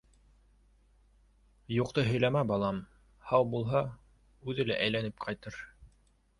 [1.81, 2.81] —Юҡты һөйләмә, балам,
[3.33, 3.85] һау булһа,
[4.51, 5.65] үҙе лә әйләнеп ҡайтыр.